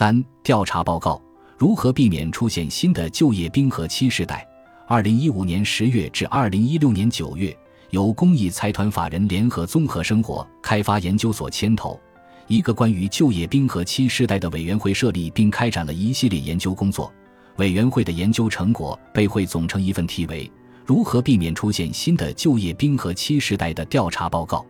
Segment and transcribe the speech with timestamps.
[0.00, 1.20] 三、调查报告：
[1.58, 4.48] 如何避免出现新的就业冰河期时代？
[4.88, 7.54] 二零一五年十月至二零一六年九月，
[7.90, 12.00] 由公益财团法人联合综合生活开发研究所牵头，
[12.46, 17.12] 一个关于就业冰河期时代的委员会设立，并开展了一系列研究工作。
[17.56, 20.46] 委员会的研究成果被汇总成一份题为
[20.86, 24.64] 《如何避免出现新的就业冰河期时代》的调查报告。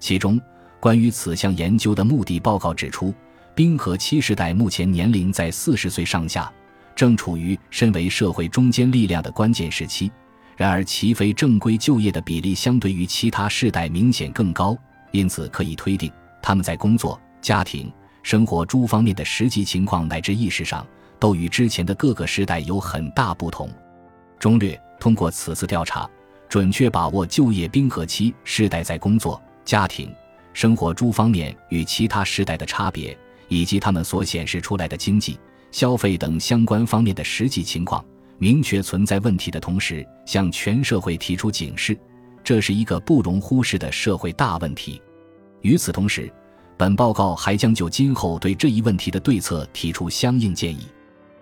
[0.00, 0.40] 其中，
[0.80, 3.12] 关于此项研究的目的报告指出，
[3.54, 6.50] 冰河期时代目前年龄在四十岁上下。
[6.94, 10.12] 正处于身为社会中坚力量的关键时期，
[10.56, 14.76] 然而其非正规就业的比例相对于其他世代明显更高，
[15.10, 16.12] 因此可以推定
[16.42, 17.90] 他们在工作、家庭、
[18.22, 20.86] 生活诸方面的实际情况乃至意识上，
[21.18, 23.70] 都与之前的各个时代有很大不同。
[24.38, 26.08] 中略通过此次调查，
[26.46, 30.14] 准确把握就业冰河期世代在工作、家庭、
[30.52, 33.16] 生活诸方面与其他时代的差别，
[33.52, 35.38] 以及他们所显示出来的经济。
[35.70, 38.04] 消费等相关方面的实际情况，
[38.38, 41.96] 明确存在问题的同时，向全社会提出警示，
[42.42, 45.00] 这是一个不容忽视的社会大问题。
[45.60, 46.30] 与此同时，
[46.76, 50.86] 本报告还将就今后对这一问题的对策提出相应建议。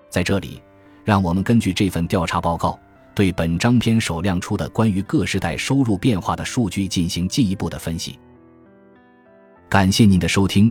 [0.09, 0.61] 在这里，
[1.05, 2.79] 让我们根据这份调查报告，
[3.15, 8.17] 对本章篇首亮出的关于各时代收入变化的数据进行进一步的分析。
[9.69, 10.71] 感谢您的收听，